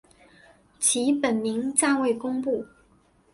[0.79, 2.65] 其本名暂未公布。